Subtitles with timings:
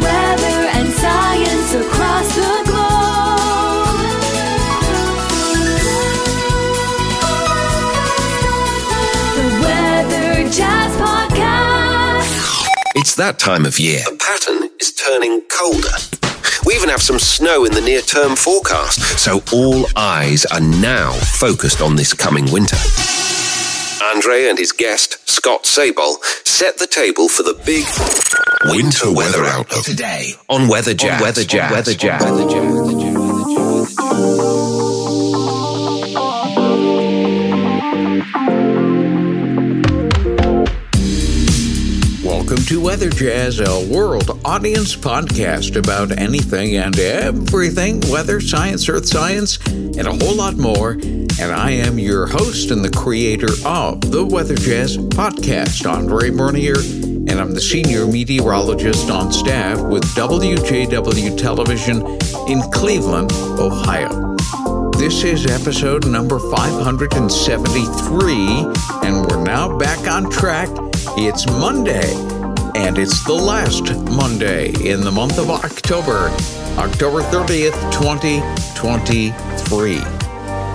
[0.00, 4.00] Weather and science across the globe.
[9.36, 12.68] The Weather Jazz Podcast.
[12.96, 14.00] It's that time of year.
[14.04, 15.96] The pattern is turning colder.
[16.64, 21.12] We even have some snow in the near term forecast, so all eyes are now
[21.12, 22.76] focused on this coming winter.
[24.12, 27.84] Andre and his guest, Scott Sabol, set the table for the big
[28.76, 30.32] winter weather outlook Today.
[30.48, 31.20] on Weather Jazz.
[31.20, 31.70] On Weather Jazz.
[31.70, 32.22] On Weather Jazz.
[32.22, 33.03] On Weather Welcome
[42.66, 49.58] to Weather Jazz, a world audience podcast about anything and everything weather, science, earth science,
[49.66, 50.92] and a whole lot more.
[50.92, 56.78] And I am your host and the creator of the Weather Jazz podcast, Andre Bernier,
[56.78, 62.06] and I'm the senior meteorologist on staff with WJW Television
[62.48, 64.36] in Cleveland, Ohio.
[64.92, 68.36] This is episode number 573,
[69.06, 70.70] and we're now back on track.
[71.16, 72.14] It's Monday,
[72.74, 76.28] and it's the last Monday in the month of October,
[76.76, 79.94] October 30th, 2023.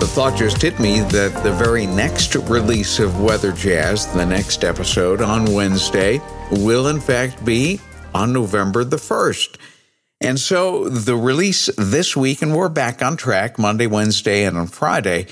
[0.00, 4.64] The thought just hit me that the very next release of Weather Jazz, the next
[4.64, 7.78] episode on Wednesday, will in fact be
[8.14, 9.58] on November the 1st.
[10.22, 14.68] And so the release this week, and we're back on track Monday, Wednesday, and on
[14.68, 15.26] Friday,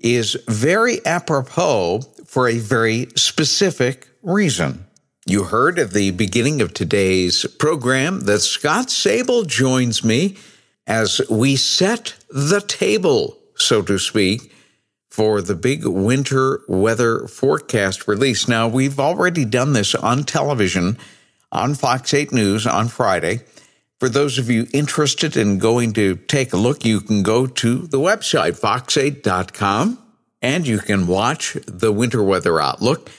[0.00, 4.87] is very apropos for a very specific reason.
[5.28, 10.38] You heard at the beginning of today's program that Scott Sabol joins me
[10.86, 14.50] as we set the table, so to speak,
[15.10, 18.48] for the big winter weather forecast release.
[18.48, 20.96] Now, we've already done this on television
[21.52, 23.40] on Fox 8 News on Friday.
[24.00, 27.86] For those of you interested in going to take a look, you can go to
[27.86, 29.98] the website, fox8.com,
[30.40, 33.10] and you can watch the winter weather outlook.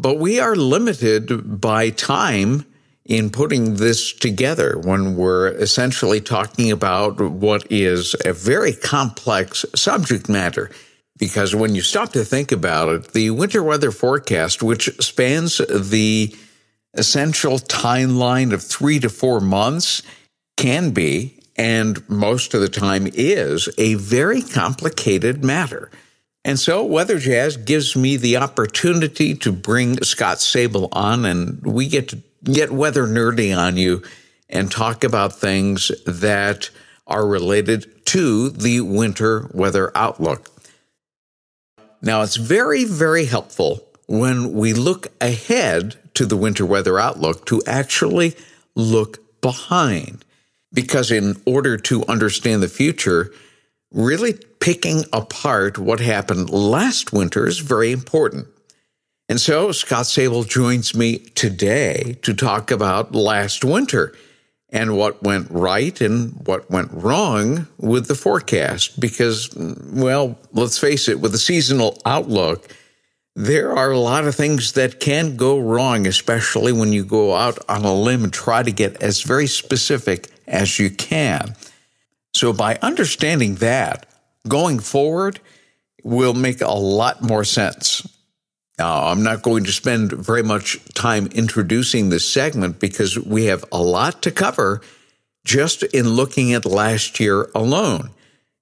[0.00, 2.64] But we are limited by time
[3.04, 10.26] in putting this together when we're essentially talking about what is a very complex subject
[10.26, 10.70] matter.
[11.18, 16.34] Because when you stop to think about it, the winter weather forecast, which spans the
[16.94, 20.02] essential timeline of three to four months,
[20.56, 25.90] can be, and most of the time is, a very complicated matter.
[26.44, 31.86] And so Weather Jazz gives me the opportunity to bring Scott Sabol on, and we
[31.86, 34.02] get to get weather nerdy on you
[34.48, 36.70] and talk about things that
[37.06, 40.50] are related to the winter weather outlook.
[42.00, 47.62] Now, it's very, very helpful when we look ahead to the winter weather outlook to
[47.66, 48.34] actually
[48.74, 50.24] look behind.
[50.72, 53.32] Because in order to understand the future,
[53.92, 58.46] really picking apart what happened last winter is very important.
[59.28, 64.12] And so Scott Sabol joins me today to talk about last winter
[64.70, 68.98] and what went right and what went wrong with the forecast.
[68.98, 72.74] Because, well, let's face it, with a seasonal outlook,
[73.36, 77.58] there are a lot of things that can go wrong, especially when you go out
[77.68, 81.54] on a limb and try to get as very specific as you can.
[82.32, 84.06] So, by understanding that,
[84.46, 85.40] going forward
[86.02, 88.06] will make a lot more sense.
[88.78, 93.64] Now, I'm not going to spend very much time introducing this segment because we have
[93.70, 94.80] a lot to cover
[95.44, 98.10] just in looking at last year alone.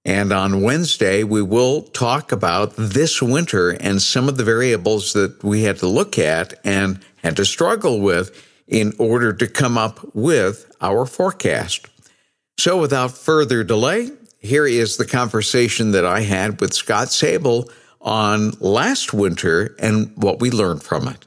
[0.04, 5.44] And on Wednesday, we will talk about this winter and some of the variables that
[5.44, 10.00] we had to look at and had to struggle with in order to come up
[10.14, 11.86] with our forecast.
[12.58, 14.10] So, without further delay,
[14.40, 17.70] here is the conversation that I had with Scott Sabol
[18.00, 21.24] on last winter and what we learned from it.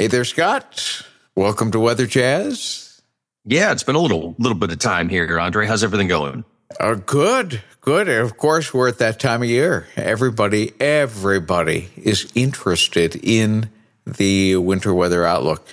[0.00, 1.06] Hey there, Scott.
[1.36, 3.00] Welcome to Weather Jazz.
[3.44, 5.66] Yeah, it's been a little little bit of time here, Andre.
[5.66, 6.44] How's everything going?
[6.80, 8.08] Uh, good, good.
[8.08, 9.86] Of course, we're at that time of year.
[9.94, 13.70] Everybody, everybody is interested in
[14.04, 15.64] the winter weather outlook.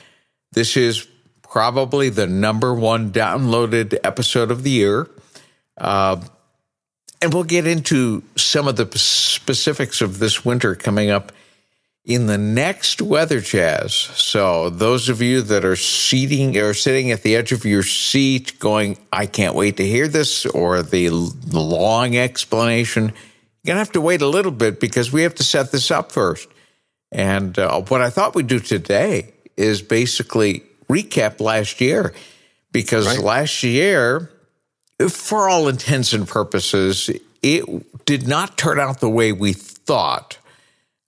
[0.51, 1.07] This is
[1.51, 5.09] probably the number one downloaded episode of the year.
[5.77, 6.19] Uh,
[7.21, 11.33] and we'll get into some of the specifics of this winter coming up
[12.05, 13.93] in the next weather jazz.
[13.93, 18.57] So those of you that are seating or sitting at the edge of your seat
[18.57, 23.11] going, I can't wait to hear this, or the, long explanation, you're
[23.65, 26.13] going to have to wait a little bit because we have to set this up
[26.13, 26.47] first.
[27.11, 32.13] And uh, what I thought we'd do today is basically recap last year
[32.71, 33.19] because Right.
[33.19, 34.29] last year,
[35.09, 37.09] for all intents and purposes,
[37.41, 40.37] it did not turn out the way we thought,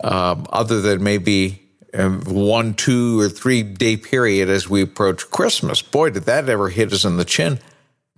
[0.04, 1.60] um, other than maybe
[1.94, 5.82] um, one, two, or three day period as we approach Christmas.
[5.84, 7.60] Boy, did that ever hit us in the chin.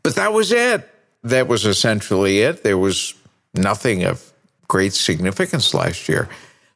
[0.01, 0.87] But that was it.
[1.23, 2.63] That was essentially it.
[2.63, 3.13] There was
[3.53, 4.31] nothing of
[4.67, 6.29] great significance last year.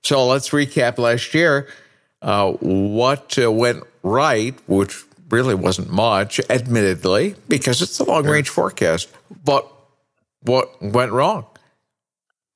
[0.03, 1.67] So let's recap last year.
[2.21, 8.49] Uh, what uh, went right, which really wasn't much, admittedly, because it's a long range
[8.49, 9.09] forecast,
[9.45, 9.71] but
[10.41, 11.45] what went wrong?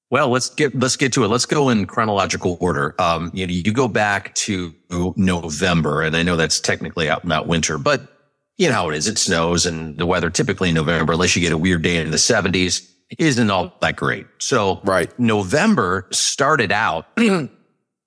[0.10, 1.30] Well, let's get let's get to it.
[1.30, 2.94] Let's go in chronological order.
[3.00, 4.74] Um, you know, you go back to
[5.15, 8.01] November, and I know that's technically out not winter, but
[8.57, 9.07] you know how it is.
[9.07, 12.12] It snows, and the weather typically in November, unless you get a weird day in
[12.12, 14.27] the seventies, isn't all that great.
[14.39, 15.18] So, Right.
[15.19, 17.07] November started out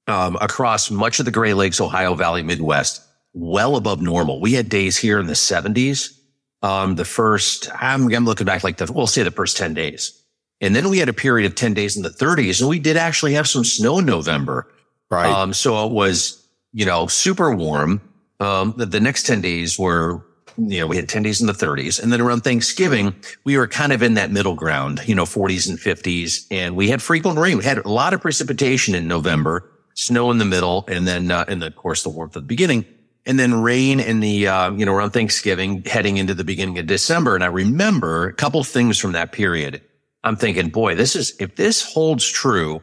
[0.07, 4.41] um, across much of the Great Lakes, Ohio Valley, Midwest, well above normal.
[4.41, 6.17] We had days here in the seventies.
[6.63, 10.23] Um, the first, I'm, I'm looking back like the, we'll say the first 10 days.
[10.61, 12.97] And then we had a period of 10 days in the 30s and we did
[12.97, 14.67] actually have some snow in November.
[15.11, 15.31] Right.
[15.31, 18.01] Um, so it was, you know, super warm.
[18.41, 20.27] Um, the, the next 10 days were,
[20.57, 22.03] you know, we had 10 days in the 30s.
[22.03, 23.15] And then around Thanksgiving,
[23.45, 26.47] we were kind of in that middle ground, you know, 40s and 50s.
[26.51, 27.59] And we had frequent rain.
[27.59, 31.45] We had a lot of precipitation in November, snow in the middle, and then, uh,
[31.49, 32.85] and then, of course, the warmth at the beginning.
[33.25, 36.87] And then rain in the, uh, you know, around Thanksgiving, heading into the beginning of
[36.87, 37.35] December.
[37.35, 39.83] And I remember a couple things from that period.
[40.23, 42.83] I'm thinking, boy, this is, if this holds true,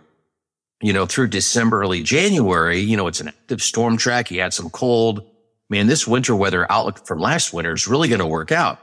[0.81, 4.31] you know, through December, early January, you know, it's an active storm track.
[4.31, 5.25] You had some cold.
[5.69, 8.79] Man, this winter weather outlook from last winter is really going to work out.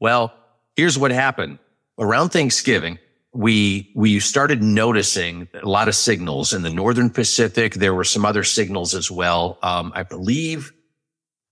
[0.00, 0.34] Well,
[0.74, 1.60] here's what happened.
[1.98, 2.98] Around Thanksgiving,
[3.36, 7.74] we, we started noticing a lot of signals in the Northern Pacific.
[7.74, 9.58] There were some other signals as well.
[9.62, 10.72] Um, I believe,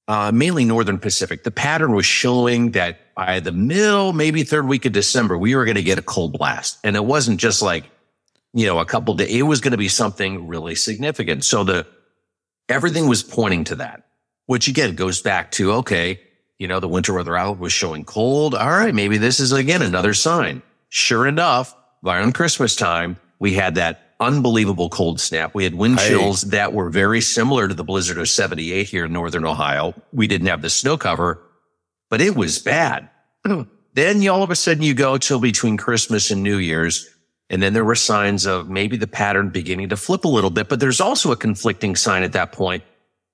[0.08, 1.44] uh, mainly Northern Pacific.
[1.44, 5.64] The pattern was showing that by the middle, maybe third week of December, we were
[5.64, 6.78] going to get a cold blast.
[6.84, 7.84] And it wasn't just like,
[8.52, 9.34] you know, a couple days.
[9.34, 11.44] It was going to be something really significant.
[11.44, 11.86] So the,
[12.68, 14.06] everything was pointing to that,
[14.46, 16.20] which again goes back to, okay,
[16.58, 18.54] you know, the winter weather out was showing cold.
[18.54, 18.94] All right.
[18.94, 20.62] Maybe this is again another sign.
[20.94, 21.74] Sure enough,
[22.04, 25.52] by on Christmas time, we had that unbelievable cold snap.
[25.52, 29.12] We had wind chills that were very similar to the blizzard of 78 here in
[29.12, 30.00] Northern Ohio.
[30.12, 31.42] We didn't have the snow cover,
[32.10, 33.10] but it was bad.
[33.94, 37.10] then you, all of a sudden you go till between Christmas and New Year's.
[37.50, 40.68] And then there were signs of maybe the pattern beginning to flip a little bit,
[40.68, 42.84] but there's also a conflicting sign at that point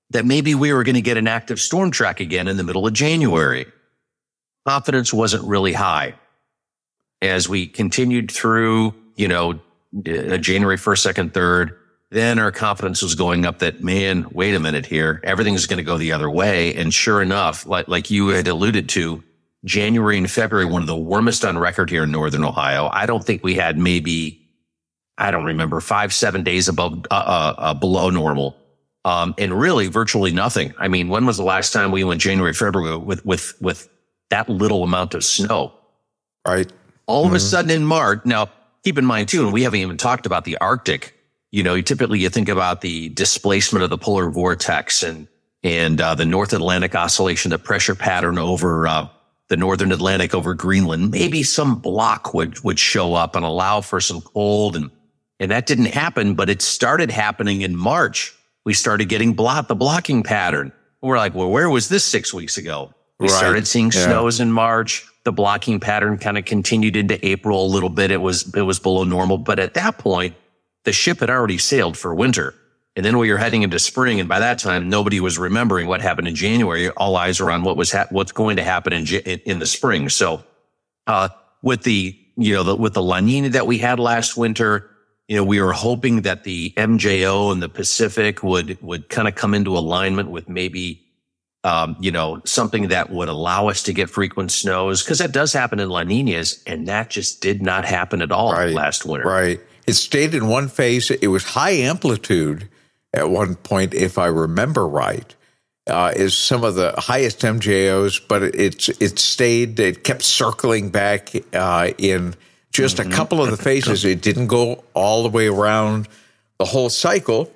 [0.09, 2.87] that maybe we were going to get an active storm track again in the middle
[2.87, 3.67] of January.
[4.65, 6.15] Confidence wasn't really high
[7.21, 11.77] as we continued through, you know, uh, January 1st, 2nd, 3rd.
[12.09, 15.21] Then our confidence was going up that, man, wait a minute here.
[15.23, 16.75] Everything's going to go the other way.
[16.75, 19.23] And sure enough, like, like you had alluded to,
[19.63, 22.89] January and February, one of the warmest on record here in Northern Ohio.
[22.91, 24.41] I don't think we had maybe,
[25.17, 28.57] I don't remember, five, seven days above, uh, uh, uh, below normal.
[29.05, 30.73] Um, and really virtually nothing.
[30.77, 33.89] I mean, when was the last time we went January, February with, with, with
[34.29, 35.73] that little amount of snow?
[36.47, 36.71] right.
[37.07, 38.21] All of a sudden in March.
[38.25, 38.49] Now,
[38.83, 41.15] keep in mind too, and we haven't even talked about the Arctic.
[41.51, 45.27] You know, typically you think about the displacement of the polar vortex and
[45.63, 49.07] and uh, the North Atlantic oscillation, the pressure pattern over uh,
[49.49, 51.11] the Northern Atlantic over Greenland.
[51.11, 54.89] Maybe some block would would show up and allow for some cold, and
[55.39, 56.35] and that didn't happen.
[56.35, 58.33] But it started happening in March.
[58.63, 60.71] We started getting the blocking pattern.
[61.01, 62.93] We're like, well, where was this six weeks ago?
[63.19, 63.37] We Right.
[63.37, 64.05] started seeing Yeah.
[64.05, 65.05] snows in March.
[65.23, 68.11] The blocking pattern kind of continued into April a little bit.
[68.11, 69.37] It was, it was below normal.
[69.37, 70.35] But at that point,
[70.83, 72.55] the ship had already sailed for winter.
[72.95, 74.19] And then we were heading into spring.
[74.19, 76.89] And by that time, nobody was remembering what happened in January.
[76.89, 79.65] All eyes were on what was, hap what's going to happen in, in, in the
[79.65, 80.09] spring.
[80.09, 80.43] So,
[81.07, 81.29] uh,
[81.61, 84.89] with the, you know, the, with the La Nina that we had last winter,
[85.27, 89.35] you know, we were hoping that the MJO and the Pacific would, would kind of
[89.35, 91.01] come into alignment with maybe,
[91.63, 95.53] um, you know, something that would allow us to get frequent snows because that does
[95.53, 98.73] happen in La Ninas and that just did not happen at all Right.
[98.73, 99.27] last winter.
[99.27, 99.59] Right.
[99.85, 101.11] It stayed in one phase.
[101.11, 102.67] It was high amplitude
[103.13, 105.35] at one point, if I remember right.
[105.87, 109.79] Uh, is some of the highest MJOs, but it, it's it stayed.
[109.79, 112.35] It kept circling back uh, in
[112.71, 114.05] just a couple of the phases.
[114.05, 116.07] It didn't go all the way around
[116.59, 117.51] the whole cycle,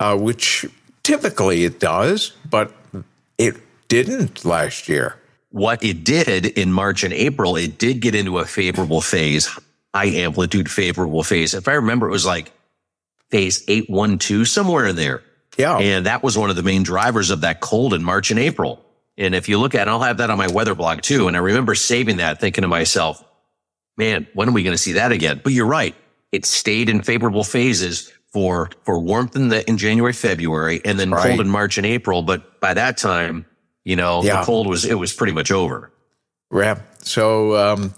[0.00, 0.66] uh, which
[1.04, 2.74] typically it does, but
[3.38, 3.56] it
[3.88, 5.16] didn't last year.
[5.50, 9.48] What it did in March and April, it did get into a favorable phase,
[9.94, 11.54] high amplitude favorable phase.
[11.54, 12.52] If I remember, it was like
[13.30, 15.22] phase 812, somewhere in there.
[15.56, 15.78] Yeah.
[15.78, 18.84] And that was one of the main drivers of that cold in March and April.
[19.16, 21.26] And if you look at it, I'll have that on my weather blog too.
[21.26, 23.24] And I remember saving that thinking to myself,
[23.96, 25.40] man, when are we going to see that again?
[25.42, 25.96] But you're right.
[26.30, 31.10] It stayed in favorable phases for, for warmth in the, in January, February, and then
[31.10, 31.28] Right.
[31.28, 32.22] cold in March and April.
[32.22, 33.46] But by that time,
[33.84, 34.40] you know, Yeah.
[34.40, 35.90] the cold was, it was pretty much over.
[36.54, 36.80] Yeah.
[37.02, 37.94] So um,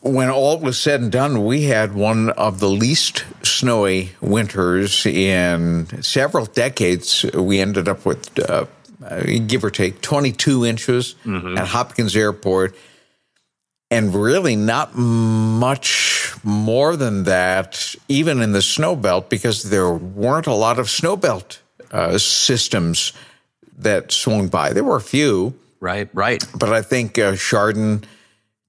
[0.00, 6.02] when all was said and done, we had one of the least snowy winters in
[6.02, 7.24] several decades.
[7.34, 8.66] We ended up with, uh,
[9.02, 12.74] uh, give or take, 22 inches at Hopkins Airport.
[13.92, 20.46] And really not much more than that, even in the snow belt, because there weren't
[20.46, 23.12] a lot of snow belt uh, systems
[23.78, 24.72] that swung by.
[24.72, 26.08] There were a few, Right.
[26.12, 26.44] Right.
[26.58, 28.04] but I think uh, Chardon,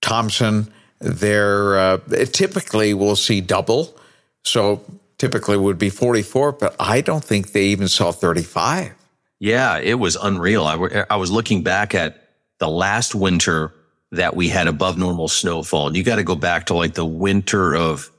[0.02, 1.98] Thompson, they're uh,
[2.32, 3.96] typically we'll see double.
[4.44, 4.82] So
[5.20, 8.94] typically would be 44, but I don't think they even saw 35.
[9.40, 10.64] Yeah, it was unreal.
[10.66, 12.28] I, were- I was looking back at
[12.60, 13.74] the last winter
[14.12, 15.88] that we had above normal snowfall.
[15.88, 18.12] And you got to go back to like the winter of,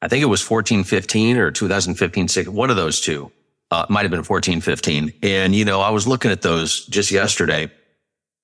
[0.00, 3.30] I think it was 14, 15 or 2015, 16, one of those two.
[3.72, 5.12] Uh, might have been 14, 15.
[5.22, 7.70] And, you know, I was looking at those just yesterday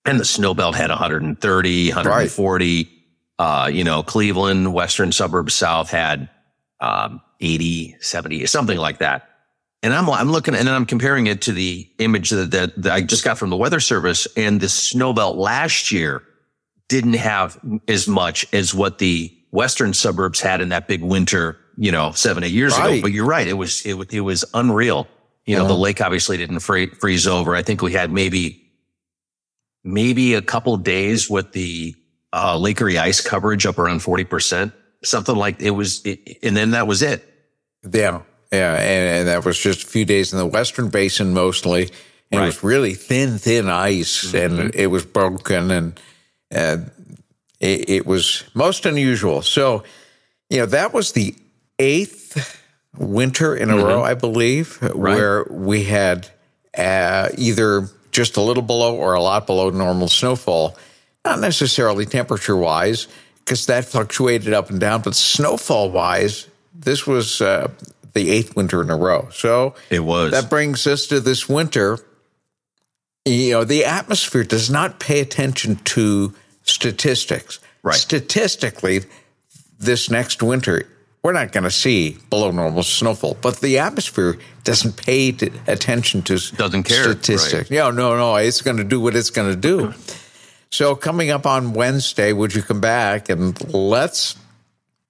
[0.05, 2.89] and the snow belt had 130, 140.
[3.39, 6.29] Uh, you know, Cleveland, western suburbs south had,
[6.81, 9.29] um, 80, 70, something like that.
[9.83, 12.93] And I'm, I'm looking and then I'm comparing it to the image that, that, that
[12.93, 16.23] I just got from the weather service and the snow belt last year
[16.89, 21.91] didn't have as much as what the western suburbs had in that big winter, you
[21.91, 23.01] know, seven, eight years ago.
[23.03, 23.47] But you're right.
[23.47, 25.09] It was, it, it was unreal.
[25.45, 27.55] You know, the lake obviously didn't free, freeze over.
[27.55, 28.63] I think we had maybe,
[29.85, 31.95] maybe a couple days with the,
[32.33, 34.73] uh, Lake Erie ice coverage up around 40%,
[35.05, 37.25] something like it was, it, and then that was it.
[37.89, 38.23] Yeah.
[38.53, 38.75] Yeah.
[38.75, 41.91] And, and that was just a few days in the Western Basin mostly.
[42.33, 46.01] And it was really thin, thin ice and it was broken and
[46.55, 46.79] uh,
[47.61, 49.43] it, it was most unusual.
[49.43, 49.85] So,
[50.51, 51.35] you know, that was the
[51.79, 52.63] eighth
[52.97, 56.29] winter in a row, I believe, where we had
[56.77, 60.77] uh, either just a little below or a lot below normal snowfall.
[61.25, 63.09] Not necessarily temperature wise,
[63.45, 67.71] because that fluctuated up and down, but snowfall wise, this was uh,
[68.13, 69.29] the eighth winter in a row.
[69.33, 70.31] So It was.
[70.33, 71.99] that brings us to this winter.
[73.27, 77.59] You know, the atmosphere does not pay attention to statistics.
[77.83, 77.97] Right.
[77.97, 79.01] Statistically,
[79.81, 80.87] this next winter,
[81.25, 85.31] we're not going to see below normal snowfall, but the atmosphere doesn't pay
[85.67, 87.69] attention to Doesn't care, statistics.
[87.69, 89.93] Yeah, no, no, it's going to do what it's going to do.
[90.71, 94.37] So, coming up on Wednesday, would you come back and let's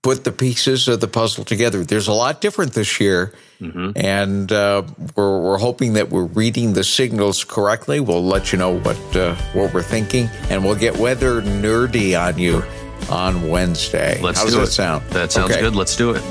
[0.06, 1.84] put the pieces of the puzzle together?
[1.84, 4.84] There's a lot different this year, and uh,
[5.16, 7.98] we're, we're hoping that we're reading the signals correctly.
[7.98, 12.38] We'll let you know what uh, what we're thinking, and we'll get weather nerdy on
[12.38, 12.62] you
[13.10, 14.20] on Wednesday.
[14.22, 14.72] Let's How does do that it.
[14.72, 15.04] sound?
[15.10, 15.60] That sounds Okay.
[15.60, 15.74] good.
[15.74, 16.22] Let's do it.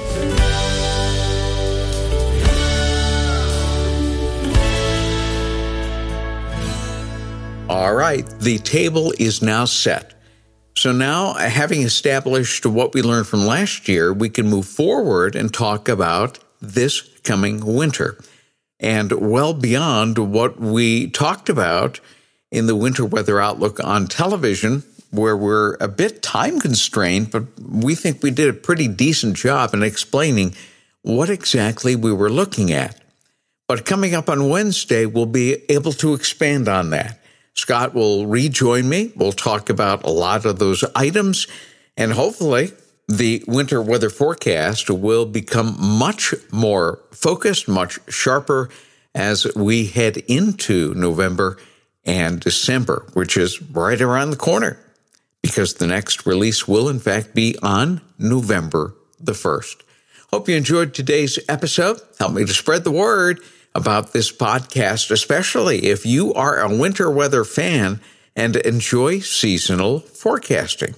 [7.67, 10.13] All right, the table is now set.
[10.85, 15.35] So now, uh, having established what we learned from last year, we can move forward
[15.35, 18.19] and talk about this coming winter
[18.79, 21.99] and well beyond what we talked about
[22.51, 27.95] in the winter weather outlook on television, where we're a bit time constrained, but we
[27.95, 30.53] think we did a pretty decent job in explaining
[31.01, 33.01] what exactly we were looking at.
[33.67, 37.19] But coming up on Wednesday, we'll be able to expand on that.
[37.55, 39.11] Scott will rejoin me.
[39.15, 41.47] We'll talk about a lot of those items,
[41.97, 42.71] and hopefully,
[43.07, 48.69] the winter weather forecast will become much more focused, much sharper
[49.13, 51.57] as we head into November
[52.03, 54.77] and December, which is right around the corner,
[55.41, 59.77] because the next release will, in fact, be on November the 1st.
[60.31, 62.01] Hope you enjoyed today's episode.
[62.19, 63.39] Help me to spread the word
[63.75, 67.99] about this podcast, especially if you are a winter weather fan
[68.35, 70.95] and enjoy seasonal forecasting.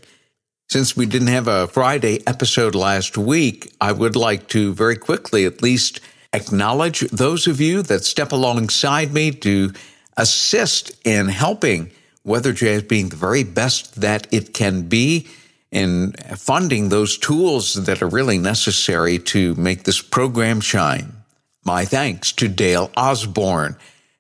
[0.70, 5.46] Since we didn't have a Friday episode last week, I would like to very quickly
[5.46, 6.02] at least
[6.34, 9.74] acknowledge those of you that step alongside me to
[10.16, 11.92] assist in helping
[12.24, 15.28] Weather Jazz being the very best that it can be
[15.72, 21.17] in funding those tools that are really necessary to make this program shine.
[21.68, 23.76] My thanks to Dale Osborne,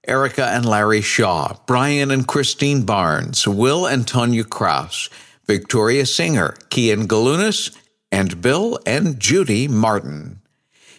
[0.06, 5.10] Erica and Larry Shaw, Brian and Christine Barnes, Will and Tonya Kraus,
[5.46, 7.74] Victoria Singer, Kian Galunas,
[8.12, 10.42] and Bill and Judy Martin.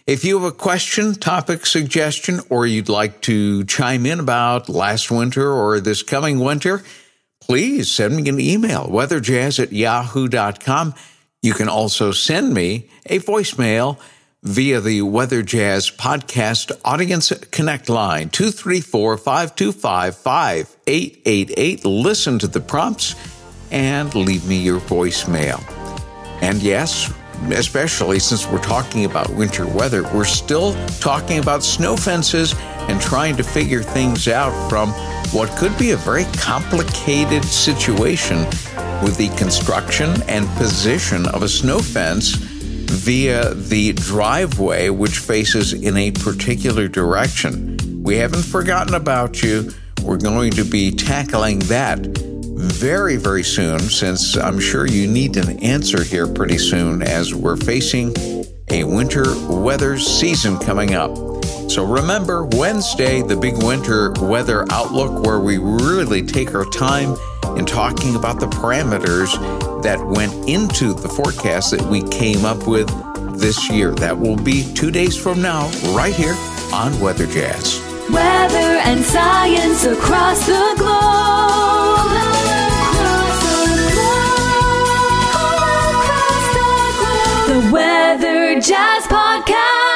[0.07, 5.11] If you have a question, topic suggestion, or you'd like to chime in about last
[5.11, 6.81] winter or this coming winter,
[7.39, 10.95] please send me an email, weatherjazz at yahoo.com.
[11.43, 13.99] You can also send me a voicemail
[14.43, 21.85] via the Weather Jazz Podcast Audience Connect line, 234 525 5888.
[21.85, 23.15] Listen to the prompts
[23.69, 25.61] and leave me your voicemail.
[26.41, 27.13] And yes,
[27.51, 32.55] especially since we're talking about winter weather, we're still talking about snow fences
[32.87, 34.91] and trying to figure things out from
[35.33, 38.45] what could be a very complicated situation
[39.03, 42.48] with the construction and position of a snow fence
[42.89, 48.03] via the driveway which faces in a particular direction.
[48.03, 49.71] We haven't forgotten about you.
[50.03, 55.63] We're going to be tackling that very, very soon, since I'm sure you need an
[55.63, 58.13] answer here pretty soon as we're facing
[58.69, 61.15] a winter weather season coming up.
[61.69, 67.15] So remember, Wednesday, the big winter weather outlook, where we really take our time
[67.57, 69.31] in talking about the parameters
[69.83, 72.87] that went into the forecast that we came up with
[73.39, 73.93] this year.
[73.95, 76.35] That will be two days from now, right here
[76.73, 77.81] on Weather Jazz.
[78.09, 82.09] Weather and science across the globe.
[87.47, 89.88] The Weather Jazz Podcast.